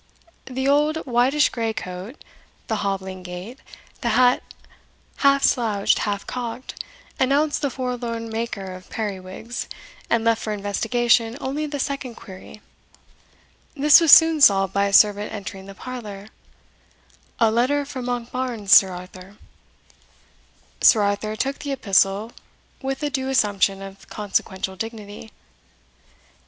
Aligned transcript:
The 0.47 0.67
old 0.67 0.97
whitish 1.05 1.49
grey 1.49 1.73
coat, 1.73 2.23
the 2.65 2.77
hobbling 2.77 3.21
gait, 3.21 3.59
the 4.01 4.09
hat 4.17 4.41
half 5.17 5.43
slouched, 5.43 5.99
half 6.09 6.25
cocked, 6.25 6.83
announced 7.19 7.61
the 7.61 7.69
forlorn 7.69 8.29
maker 8.29 8.73
of 8.73 8.89
periwigs, 8.89 9.67
and 10.09 10.23
left 10.23 10.41
for 10.41 10.53
investigation 10.53 11.37
only 11.39 11.67
the 11.67 11.77
second 11.77 12.15
query. 12.15 12.63
This 13.75 14.01
was 14.01 14.11
soon 14.11 14.41
solved 14.41 14.73
by 14.73 14.85
a 14.87 14.93
servant 14.93 15.31
entering 15.33 15.67
the 15.67 15.75
parlour, 15.75 16.29
"A 17.39 17.51
letter 17.51 17.85
from 17.85 18.05
Monkbarns, 18.05 18.71
Sir 18.73 18.89
Arthur." 18.89 19.37
Sir 20.81 21.03
Arthur 21.03 21.35
took 21.35 21.59
the 21.59 21.73
epistle 21.73 22.31
with 22.81 23.03
a 23.03 23.11
due 23.11 23.29
assumption 23.29 23.83
of 23.83 24.07
consequential 24.09 24.75
dignity. 24.75 25.29